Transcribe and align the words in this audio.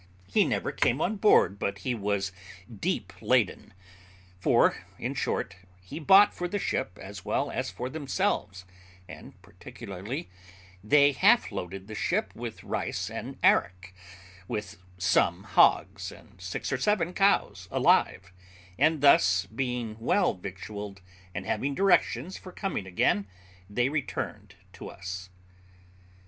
He 0.25 0.45
never 0.45 0.71
came 0.71 0.99
on 0.99 1.17
board 1.17 1.59
but 1.59 1.77
he 1.85 1.93
was 1.93 2.31
deep 2.75 3.13
laden; 3.21 3.71
for, 4.39 4.83
in 4.97 5.13
short, 5.13 5.57
he 5.79 5.99
bought 5.99 6.33
for 6.33 6.47
the 6.47 6.57
ship 6.57 6.97
as 6.99 7.23
well 7.23 7.51
as 7.51 7.69
for 7.69 7.87
themselves; 7.87 8.65
and, 9.07 9.39
particularly, 9.43 10.27
they 10.83 11.11
half 11.11 11.51
loaded 11.51 11.85
the 11.87 11.93
ship 11.93 12.33
with 12.35 12.63
rice 12.63 13.11
and 13.11 13.37
arrack, 13.43 13.93
with 14.47 14.77
some 14.97 15.43
hogs, 15.43 16.11
and 16.11 16.41
six 16.41 16.71
or 16.71 16.79
seven 16.79 17.13
cows, 17.13 17.67
alive; 17.69 18.33
and 18.79 19.01
thus, 19.01 19.45
being 19.45 19.95
well 19.99 20.33
victualled, 20.33 20.99
and 21.35 21.45
having 21.45 21.75
directions 21.75 22.39
for 22.39 22.51
coming 22.51 22.87
again, 22.87 23.27
they 23.69 23.87
returned 23.89 24.55
to 24.73 24.89
us. 24.89 25.29